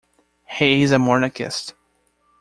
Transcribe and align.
He 0.49 0.81
is 0.81 0.91
a 0.93 0.97
monarchist. 0.97 1.75